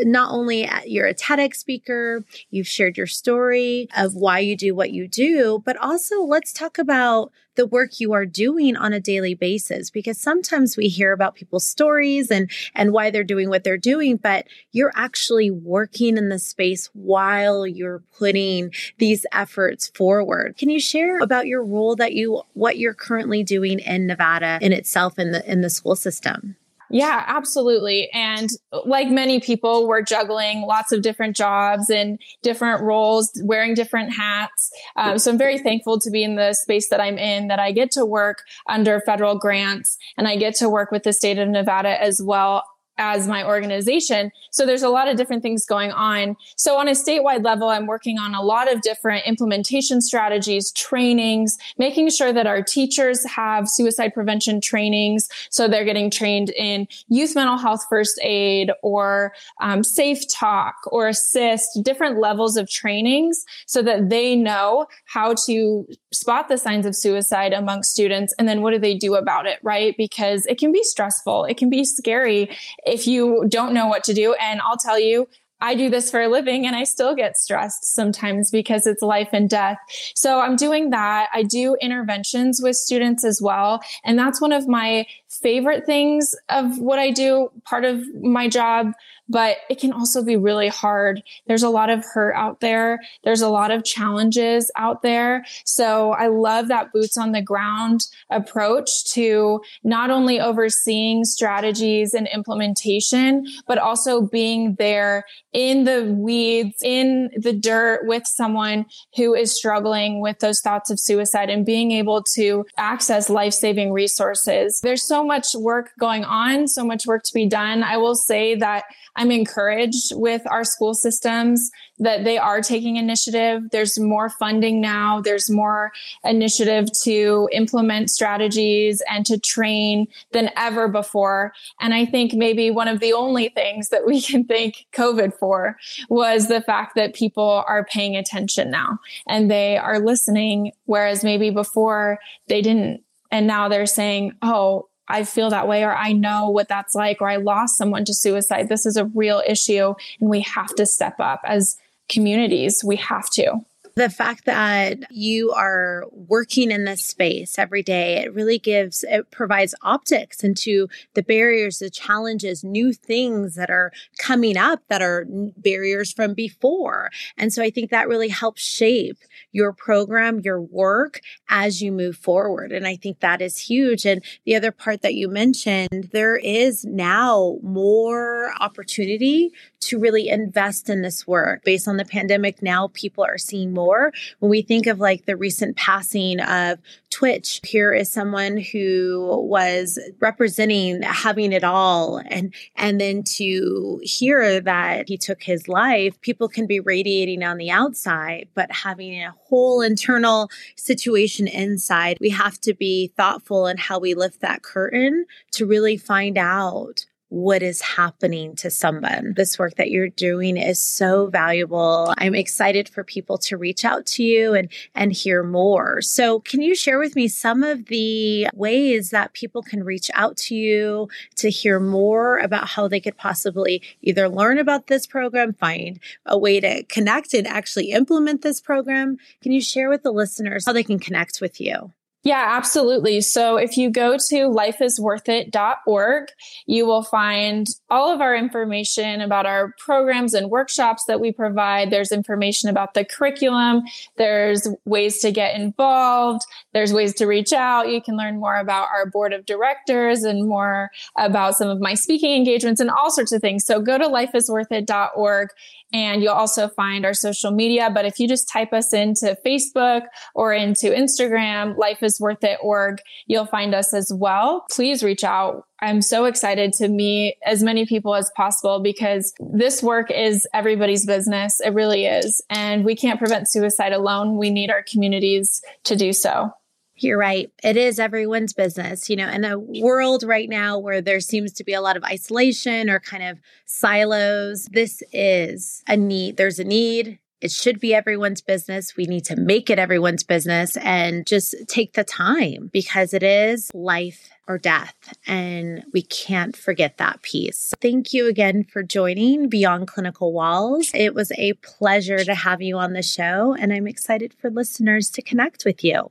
not 0.00 0.32
only 0.32 0.68
you're 0.86 1.06
a 1.06 1.14
TEDx 1.14 1.56
speaker, 1.56 2.24
you've 2.50 2.68
shared 2.68 2.96
your 2.96 3.06
story 3.06 3.88
of 3.96 4.14
why 4.14 4.38
you 4.40 4.56
do 4.56 4.74
what 4.74 4.90
you 4.90 5.08
do, 5.08 5.62
but 5.64 5.76
also 5.76 6.22
let's 6.22 6.52
talk 6.52 6.78
about 6.78 7.32
the 7.56 7.66
work 7.66 7.98
you 7.98 8.12
are 8.12 8.26
doing 8.26 8.76
on 8.76 8.92
a 8.92 9.00
daily 9.00 9.34
basis 9.34 9.90
because 9.90 10.20
sometimes 10.20 10.76
we 10.76 10.88
hear 10.88 11.12
about 11.12 11.34
people's 11.34 11.66
stories 11.66 12.30
and 12.30 12.50
and 12.74 12.92
why 12.92 13.10
they're 13.10 13.24
doing 13.24 13.48
what 13.48 13.64
they're 13.64 13.76
doing 13.76 14.16
but 14.16 14.46
you're 14.72 14.92
actually 14.94 15.50
working 15.50 16.16
in 16.16 16.28
the 16.28 16.38
space 16.38 16.88
while 16.92 17.66
you're 17.66 18.02
putting 18.18 18.72
these 18.98 19.26
efforts 19.32 19.88
forward. 19.88 20.56
Can 20.56 20.68
you 20.68 20.78
share 20.80 21.18
about 21.18 21.46
your 21.46 21.64
role 21.64 21.96
that 21.96 22.12
you 22.12 22.42
what 22.52 22.78
you're 22.78 22.94
currently 22.94 23.42
doing 23.42 23.80
in 23.80 24.06
Nevada 24.06 24.58
in 24.60 24.72
itself 24.72 25.18
in 25.18 25.32
the 25.32 25.50
in 25.50 25.62
the 25.62 25.70
school 25.70 25.96
system 25.96 26.56
yeah, 26.90 27.24
absolutely. 27.26 28.08
And 28.12 28.50
like 28.84 29.08
many 29.08 29.40
people, 29.40 29.88
we're 29.88 30.02
juggling 30.02 30.62
lots 30.62 30.92
of 30.92 31.02
different 31.02 31.36
jobs 31.36 31.90
and 31.90 32.18
different 32.42 32.82
roles, 32.82 33.30
wearing 33.42 33.74
different 33.74 34.14
hats. 34.14 34.70
Um, 34.96 35.18
so 35.18 35.30
I'm 35.30 35.38
very 35.38 35.58
thankful 35.58 35.98
to 36.00 36.10
be 36.10 36.22
in 36.22 36.36
the 36.36 36.54
space 36.54 36.88
that 36.88 37.00
I'm 37.00 37.18
in, 37.18 37.48
that 37.48 37.58
I 37.58 37.72
get 37.72 37.90
to 37.92 38.04
work 38.04 38.44
under 38.68 39.00
federal 39.00 39.38
grants 39.38 39.98
and 40.16 40.28
I 40.28 40.36
get 40.36 40.54
to 40.56 40.68
work 40.68 40.90
with 40.90 41.02
the 41.02 41.12
state 41.12 41.38
of 41.38 41.48
Nevada 41.48 42.00
as 42.00 42.22
well 42.22 42.62
as 42.98 43.28
my 43.28 43.44
organization. 43.44 44.32
So 44.50 44.64
there's 44.64 44.82
a 44.82 44.88
lot 44.88 45.08
of 45.08 45.16
different 45.16 45.42
things 45.42 45.66
going 45.66 45.92
on. 45.92 46.36
So 46.56 46.76
on 46.76 46.88
a 46.88 46.92
statewide 46.92 47.44
level, 47.44 47.68
I'm 47.68 47.86
working 47.86 48.18
on 48.18 48.34
a 48.34 48.42
lot 48.42 48.72
of 48.72 48.80
different 48.80 49.26
implementation 49.26 50.00
strategies, 50.00 50.72
trainings, 50.72 51.56
making 51.78 52.10
sure 52.10 52.32
that 52.32 52.46
our 52.46 52.62
teachers 52.62 53.24
have 53.26 53.68
suicide 53.68 54.14
prevention 54.14 54.60
trainings. 54.60 55.28
So 55.50 55.68
they're 55.68 55.84
getting 55.84 56.10
trained 56.10 56.50
in 56.50 56.88
youth 57.08 57.34
mental 57.34 57.58
health 57.58 57.84
first 57.88 58.18
aid 58.22 58.70
or 58.82 59.32
um, 59.60 59.84
safe 59.84 60.22
talk 60.32 60.74
or 60.86 61.08
ASIST, 61.08 61.82
different 61.82 62.18
levels 62.18 62.56
of 62.56 62.70
trainings 62.70 63.44
so 63.66 63.82
that 63.82 64.08
they 64.08 64.34
know 64.36 64.86
how 65.04 65.34
to 65.46 65.86
spot 66.12 66.48
the 66.48 66.56
signs 66.56 66.86
of 66.86 66.96
suicide 66.96 67.52
among 67.52 67.82
students. 67.82 68.34
And 68.38 68.48
then 68.48 68.62
what 68.62 68.72
do 68.72 68.78
they 68.78 68.94
do 68.94 69.14
about 69.14 69.46
it? 69.46 69.58
Right. 69.62 69.94
Because 69.96 70.46
it 70.46 70.58
can 70.58 70.72
be 70.72 70.82
stressful. 70.82 71.44
It 71.44 71.56
can 71.56 71.68
be 71.68 71.84
scary 71.84 72.50
if 72.86 73.06
you 73.06 73.44
don't 73.48 73.74
know 73.74 73.86
what 73.86 74.04
to 74.04 74.14
do. 74.14 74.34
And 74.34 74.60
I'll 74.60 74.76
tell 74.76 74.98
you, 74.98 75.28
I 75.60 75.74
do 75.74 75.88
this 75.88 76.10
for 76.10 76.20
a 76.20 76.28
living 76.28 76.66
and 76.66 76.76
I 76.76 76.84
still 76.84 77.14
get 77.14 77.36
stressed 77.36 77.94
sometimes 77.94 78.50
because 78.50 78.86
it's 78.86 79.00
life 79.00 79.30
and 79.32 79.48
death. 79.48 79.78
So 80.14 80.40
I'm 80.40 80.54
doing 80.54 80.90
that. 80.90 81.28
I 81.32 81.44
do 81.44 81.76
interventions 81.80 82.60
with 82.62 82.76
students 82.76 83.24
as 83.24 83.40
well. 83.40 83.80
And 84.04 84.18
that's 84.18 84.40
one 84.40 84.52
of 84.52 84.68
my 84.68 85.06
favorite 85.42 85.86
things 85.86 86.34
of 86.48 86.78
what 86.78 86.98
I 86.98 87.10
do, 87.10 87.50
part 87.64 87.84
of 87.84 88.02
my 88.22 88.48
job 88.48 88.92
but 89.28 89.58
it 89.68 89.80
can 89.80 89.92
also 89.92 90.22
be 90.22 90.36
really 90.36 90.68
hard. 90.68 91.22
There's 91.46 91.62
a 91.62 91.68
lot 91.68 91.90
of 91.90 92.04
hurt 92.04 92.34
out 92.34 92.60
there. 92.60 93.00
There's 93.24 93.40
a 93.40 93.48
lot 93.48 93.70
of 93.70 93.84
challenges 93.84 94.70
out 94.76 95.02
there. 95.02 95.44
So 95.64 96.12
I 96.12 96.28
love 96.28 96.68
that 96.68 96.92
boots 96.92 97.16
on 97.16 97.32
the 97.32 97.42
ground 97.42 98.06
approach 98.30 99.04
to 99.12 99.60
not 99.82 100.10
only 100.10 100.40
overseeing 100.40 101.24
strategies 101.24 102.14
and 102.14 102.28
implementation, 102.28 103.46
but 103.66 103.78
also 103.78 104.22
being 104.22 104.76
there 104.76 105.24
in 105.52 105.84
the 105.84 106.14
weeds, 106.16 106.76
in 106.82 107.30
the 107.36 107.52
dirt 107.52 108.06
with 108.06 108.26
someone 108.26 108.86
who 109.16 109.34
is 109.34 109.56
struggling 109.56 110.20
with 110.20 110.38
those 110.38 110.60
thoughts 110.60 110.90
of 110.90 111.00
suicide 111.00 111.50
and 111.50 111.66
being 111.66 111.92
able 111.92 112.22
to 112.22 112.64
access 112.76 113.28
life 113.28 113.54
saving 113.54 113.92
resources. 113.92 114.80
There's 114.82 115.02
so 115.02 115.24
much 115.26 115.54
work 115.54 115.90
going 115.98 116.24
on, 116.24 116.68
so 116.68 116.84
much 116.84 117.06
work 117.06 117.22
to 117.24 117.34
be 117.34 117.46
done. 117.46 117.82
I 117.82 117.96
will 117.96 118.14
say 118.14 118.54
that 118.54 118.84
I'm 119.16 119.30
encouraged 119.30 120.12
with 120.14 120.42
our 120.50 120.64
school 120.64 120.94
systems 120.94 121.70
that 121.98 122.24
they 122.24 122.36
are 122.38 122.60
taking 122.60 122.96
initiative. 122.96 123.62
There's 123.72 123.98
more 123.98 124.28
funding 124.28 124.80
now. 124.80 125.20
There's 125.20 125.50
more 125.50 125.92
initiative 126.24 126.88
to 127.02 127.48
implement 127.52 128.10
strategies 128.10 129.02
and 129.10 129.24
to 129.26 129.38
train 129.38 130.06
than 130.32 130.50
ever 130.56 130.88
before. 130.88 131.52
And 131.80 131.94
I 131.94 132.04
think 132.04 132.34
maybe 132.34 132.70
one 132.70 132.88
of 132.88 133.00
the 133.00 133.14
only 133.14 133.48
things 133.48 133.88
that 133.88 134.06
we 134.06 134.20
can 134.20 134.44
thank 134.44 134.86
COVID 134.92 135.32
for 135.34 135.78
was 136.08 136.48
the 136.48 136.60
fact 136.60 136.94
that 136.96 137.14
people 137.14 137.64
are 137.66 137.84
paying 137.84 138.16
attention 138.16 138.70
now 138.70 138.98
and 139.26 139.50
they 139.50 139.78
are 139.78 139.98
listening, 139.98 140.72
whereas 140.84 141.24
maybe 141.24 141.50
before 141.50 142.18
they 142.48 142.60
didn't. 142.60 143.02
And 143.30 143.46
now 143.46 143.68
they're 143.68 143.86
saying, 143.86 144.36
oh, 144.42 144.88
I 145.08 145.24
feel 145.24 145.50
that 145.50 145.68
way, 145.68 145.84
or 145.84 145.94
I 145.94 146.12
know 146.12 146.50
what 146.50 146.68
that's 146.68 146.94
like, 146.94 147.20
or 147.20 147.28
I 147.28 147.36
lost 147.36 147.78
someone 147.78 148.04
to 148.06 148.14
suicide. 148.14 148.68
This 148.68 148.86
is 148.86 148.96
a 148.96 149.06
real 149.06 149.42
issue, 149.46 149.94
and 150.20 150.30
we 150.30 150.40
have 150.42 150.74
to 150.76 150.86
step 150.86 151.20
up 151.20 151.40
as 151.44 151.76
communities. 152.08 152.82
We 152.84 152.96
have 152.96 153.30
to. 153.30 153.60
The 153.96 154.10
fact 154.10 154.44
that 154.44 155.10
you 155.10 155.52
are 155.52 156.04
working 156.12 156.70
in 156.70 156.84
this 156.84 157.02
space 157.02 157.58
every 157.58 157.82
day, 157.82 158.18
it 158.18 158.34
really 158.34 158.58
gives, 158.58 159.02
it 159.08 159.30
provides 159.30 159.74
optics 159.80 160.44
into 160.44 160.88
the 161.14 161.22
barriers, 161.22 161.78
the 161.78 161.88
challenges, 161.88 162.62
new 162.62 162.92
things 162.92 163.54
that 163.54 163.70
are 163.70 163.92
coming 164.18 164.58
up 164.58 164.82
that 164.90 165.00
are 165.00 165.26
barriers 165.56 166.12
from 166.12 166.34
before. 166.34 167.10
And 167.38 167.54
so 167.54 167.62
I 167.62 167.70
think 167.70 167.90
that 167.90 168.06
really 168.06 168.28
helps 168.28 168.60
shape 168.60 169.16
your 169.52 169.72
program, 169.72 170.40
your 170.40 170.60
work 170.60 171.20
as 171.48 171.80
you 171.80 171.90
move 171.90 172.18
forward. 172.18 172.72
And 172.72 172.86
I 172.86 172.96
think 172.96 173.20
that 173.20 173.40
is 173.40 173.56
huge. 173.56 174.04
And 174.04 174.22
the 174.44 174.56
other 174.56 174.72
part 174.72 175.00
that 175.00 175.14
you 175.14 175.26
mentioned, 175.26 176.10
there 176.12 176.36
is 176.36 176.84
now 176.84 177.56
more 177.62 178.52
opportunity 178.60 179.52
to 179.80 179.98
really 179.98 180.28
invest 180.28 180.90
in 180.90 181.00
this 181.00 181.26
work 181.26 181.64
based 181.64 181.88
on 181.88 181.96
the 181.96 182.04
pandemic. 182.04 182.60
Now 182.60 182.90
people 182.92 183.24
are 183.24 183.38
seeing 183.38 183.72
more. 183.86 184.12
When 184.40 184.50
we 184.50 184.62
think 184.62 184.86
of 184.86 184.98
like 184.98 185.26
the 185.26 185.36
recent 185.36 185.76
passing 185.76 186.40
of 186.40 186.78
Twitch, 187.10 187.60
here 187.64 187.94
is 187.94 188.10
someone 188.10 188.56
who 188.56 189.46
was 189.48 189.98
representing 190.20 191.02
having 191.02 191.52
it 191.52 191.64
all 191.64 192.20
and 192.26 192.52
and 192.74 193.00
then 193.00 193.22
to 193.36 194.00
hear 194.02 194.60
that 194.60 195.08
he 195.08 195.16
took 195.16 195.42
his 195.42 195.68
life, 195.68 196.20
people 196.20 196.48
can 196.48 196.66
be 196.66 196.80
radiating 196.80 197.42
on 197.42 197.58
the 197.58 197.70
outside, 197.70 198.48
but 198.54 198.70
having 198.70 199.22
a 199.22 199.34
whole 199.48 199.80
internal 199.80 200.50
situation 200.76 201.46
inside, 201.46 202.18
we 202.20 202.30
have 202.30 202.60
to 202.62 202.74
be 202.74 203.12
thoughtful 203.16 203.66
in 203.66 203.76
how 203.76 203.98
we 203.98 204.14
lift 204.14 204.40
that 204.40 204.62
curtain 204.62 205.26
to 205.52 205.66
really 205.66 205.96
find 205.96 206.36
out 206.36 207.06
what 207.36 207.62
is 207.62 207.82
happening 207.82 208.56
to 208.56 208.70
someone. 208.70 209.34
This 209.36 209.58
work 209.58 209.74
that 209.74 209.90
you're 209.90 210.08
doing 210.08 210.56
is 210.56 210.78
so 210.78 211.26
valuable. 211.26 212.14
I'm 212.16 212.34
excited 212.34 212.88
for 212.88 213.04
people 213.04 213.36
to 213.38 213.58
reach 213.58 213.84
out 213.84 214.06
to 214.06 214.22
you 214.22 214.54
and, 214.54 214.72
and 214.94 215.12
hear 215.12 215.42
more. 215.42 216.00
So 216.00 216.40
can 216.40 216.62
you 216.62 216.74
share 216.74 216.98
with 216.98 217.14
me 217.14 217.28
some 217.28 217.62
of 217.62 217.86
the 217.86 218.48
ways 218.54 219.10
that 219.10 219.34
people 219.34 219.62
can 219.62 219.84
reach 219.84 220.10
out 220.14 220.38
to 220.38 220.54
you 220.54 221.10
to 221.34 221.50
hear 221.50 221.78
more 221.78 222.38
about 222.38 222.68
how 222.68 222.88
they 222.88 223.00
could 223.00 223.18
possibly 223.18 223.82
either 224.00 224.30
learn 224.30 224.56
about 224.56 224.86
this 224.86 225.06
program, 225.06 225.52
find 225.52 226.00
a 226.24 226.38
way 226.38 226.58
to 226.58 226.84
connect 226.84 227.34
and 227.34 227.46
actually 227.46 227.90
implement 227.90 228.40
this 228.40 228.62
program? 228.62 229.18
Can 229.42 229.52
you 229.52 229.60
share 229.60 229.90
with 229.90 230.02
the 230.02 230.10
listeners 230.10 230.64
how 230.64 230.72
they 230.72 230.84
can 230.84 230.98
connect 230.98 231.42
with 231.42 231.60
you? 231.60 231.92
Yeah, 232.26 232.44
absolutely. 232.56 233.20
So 233.20 233.56
if 233.56 233.76
you 233.76 233.88
go 233.88 234.16
to 234.16 234.34
lifeisworthit.org, 234.34 236.28
you 236.66 236.84
will 236.84 237.04
find 237.04 237.68
all 237.88 238.12
of 238.12 238.20
our 238.20 238.34
information 238.34 239.20
about 239.20 239.46
our 239.46 239.72
programs 239.78 240.34
and 240.34 240.50
workshops 240.50 241.04
that 241.04 241.20
we 241.20 241.30
provide. 241.30 241.92
There's 241.92 242.10
information 242.10 242.68
about 242.68 242.94
the 242.94 243.04
curriculum. 243.04 243.82
There's 244.16 244.66
ways 244.84 245.20
to 245.20 245.30
get 245.30 245.54
involved. 245.54 246.42
There's 246.74 246.92
ways 246.92 247.14
to 247.14 247.26
reach 247.26 247.52
out. 247.52 247.90
You 247.90 248.02
can 248.02 248.16
learn 248.16 248.40
more 248.40 248.56
about 248.56 248.88
our 248.92 249.06
board 249.06 249.32
of 249.32 249.46
directors 249.46 250.24
and 250.24 250.48
more 250.48 250.90
about 251.16 251.54
some 251.54 251.68
of 251.68 251.80
my 251.80 251.94
speaking 251.94 252.34
engagements 252.34 252.80
and 252.80 252.90
all 252.90 253.12
sorts 253.12 253.30
of 253.30 253.40
things. 253.40 253.64
So 253.64 253.80
go 253.80 253.98
to 253.98 254.08
lifeisworthit.org 254.08 255.50
and 255.92 256.22
you'll 256.22 256.32
also 256.32 256.66
find 256.68 257.06
our 257.06 257.14
social 257.14 257.52
media. 257.52 257.88
But 257.94 258.04
if 258.04 258.18
you 258.18 258.26
just 258.26 258.48
type 258.48 258.72
us 258.72 258.92
into 258.92 259.38
Facebook 259.46 260.02
or 260.34 260.52
into 260.52 260.88
Instagram, 260.88 261.76
Life 261.76 262.02
is 262.02 262.15
Worth 262.20 262.42
It 262.44 262.58
org, 262.62 263.00
you'll 263.26 263.46
find 263.46 263.74
us 263.74 263.92
as 263.94 264.12
well. 264.12 264.66
Please 264.70 265.02
reach 265.02 265.24
out. 265.24 265.64
I'm 265.80 266.00
so 266.00 266.24
excited 266.24 266.72
to 266.74 266.88
meet 266.88 267.36
as 267.44 267.62
many 267.62 267.84
people 267.84 268.14
as 268.14 268.30
possible 268.36 268.80
because 268.80 269.34
this 269.38 269.82
work 269.82 270.10
is 270.10 270.46
everybody's 270.54 271.04
business. 271.04 271.60
It 271.60 271.74
really 271.74 272.06
is. 272.06 272.42
And 272.48 272.84
we 272.84 272.96
can't 272.96 273.18
prevent 273.18 273.50
suicide 273.50 273.92
alone. 273.92 274.38
We 274.38 274.50
need 274.50 274.70
our 274.70 274.82
communities 274.82 275.62
to 275.84 275.96
do 275.96 276.12
so. 276.12 276.52
You're 276.98 277.18
right. 277.18 277.52
It 277.62 277.76
is 277.76 277.98
everyone's 277.98 278.54
business. 278.54 279.10
You 279.10 279.16
know, 279.16 279.28
in 279.28 279.44
a 279.44 279.58
world 279.58 280.22
right 280.22 280.48
now 280.48 280.78
where 280.78 281.02
there 281.02 281.20
seems 281.20 281.52
to 281.54 281.64
be 281.64 281.74
a 281.74 281.82
lot 281.82 281.98
of 281.98 282.04
isolation 282.04 282.88
or 282.88 283.00
kind 283.00 283.22
of 283.22 283.38
silos, 283.66 284.66
this 284.72 285.02
is 285.12 285.82
a 285.86 285.96
need. 285.96 286.38
There's 286.38 286.58
a 286.58 286.64
need. 286.64 287.18
It 287.40 287.50
should 287.50 287.80
be 287.80 287.94
everyone's 287.94 288.40
business. 288.40 288.96
We 288.96 289.04
need 289.04 289.24
to 289.26 289.36
make 289.36 289.68
it 289.68 289.78
everyone's 289.78 290.24
business 290.24 290.76
and 290.78 291.26
just 291.26 291.54
take 291.68 291.92
the 291.92 292.04
time 292.04 292.70
because 292.72 293.12
it 293.12 293.22
is 293.22 293.70
life 293.74 294.30
or 294.48 294.58
death. 294.58 294.94
And 295.26 295.84
we 295.92 296.02
can't 296.02 296.56
forget 296.56 296.98
that 296.98 297.22
piece. 297.22 297.74
Thank 297.80 298.12
you 298.12 298.28
again 298.28 298.64
for 298.64 298.82
joining 298.82 299.48
Beyond 299.48 299.88
Clinical 299.88 300.32
Walls. 300.32 300.90
It 300.94 301.14
was 301.14 301.32
a 301.32 301.54
pleasure 301.54 302.22
to 302.24 302.34
have 302.34 302.62
you 302.62 302.78
on 302.78 302.92
the 302.92 303.02
show, 303.02 303.54
and 303.58 303.72
I'm 303.72 303.86
excited 303.86 304.34
for 304.38 304.50
listeners 304.50 305.10
to 305.10 305.22
connect 305.22 305.64
with 305.64 305.82
you. 305.82 306.10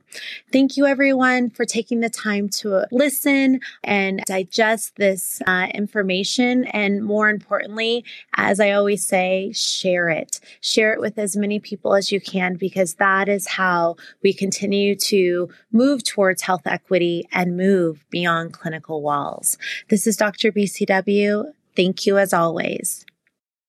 Thank 0.52 0.76
you, 0.76 0.86
everyone, 0.86 1.50
for 1.50 1.64
taking 1.64 2.00
the 2.00 2.10
time 2.10 2.48
to 2.60 2.86
listen 2.92 3.60
and 3.82 4.22
digest 4.26 4.96
this 4.96 5.40
uh, 5.46 5.68
information. 5.72 6.64
And 6.66 7.04
more 7.04 7.30
importantly, 7.30 8.04
as 8.34 8.60
I 8.60 8.72
always 8.72 9.06
say, 9.06 9.52
share 9.52 10.08
it. 10.08 10.40
Share 10.60 10.92
it 10.92 11.00
with 11.00 11.18
as 11.18 11.36
many 11.36 11.58
people 11.58 11.94
as 11.94 12.12
you 12.12 12.20
can 12.20 12.54
because 12.54 12.94
that 12.94 13.28
is 13.28 13.46
how 13.46 13.96
we 14.22 14.32
continue 14.32 14.94
to 14.96 15.48
move 15.72 16.04
towards 16.04 16.42
health 16.42 16.66
equity 16.66 17.26
and 17.32 17.56
move 17.56 18.04
beyond 18.10 18.25
beyond 18.26 18.52
clinical 18.52 19.02
walls. 19.02 19.56
This 19.88 20.04
is 20.04 20.16
Dr. 20.16 20.50
BCW. 20.50 21.52
Thank 21.76 22.06
you 22.06 22.18
as 22.18 22.32
always. 22.32 23.06